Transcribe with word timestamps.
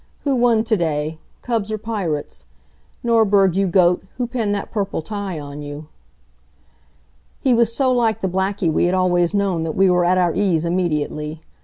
Who 0.23 0.35
won 0.35 0.63
to 0.63 0.75
day 0.75 1.19
Cubs 1.43 1.71
or 1.71 1.77
Pirates? 1.77 2.47
Norberg, 3.03 3.53
you 3.55 3.67
goat, 3.67 4.01
who 4.17 4.25
pinned 4.25 4.55
that 4.55 4.71
purple 4.71 5.03
tie 5.03 5.39
on 5.39 5.61
you?" 5.61 5.89
He 7.39 7.53
was 7.53 7.71
so 7.71 7.91
like 7.91 8.21
the 8.21 8.27
Blackie 8.27 8.73
we 8.73 8.85
had 8.85 8.95
always 8.95 9.35
known 9.35 9.61
that 9.61 9.75
we 9.75 9.91
were 9.91 10.03
at 10.03 10.17
our 10.17 10.33
ease 10.33 10.65
immediately. 10.65 11.43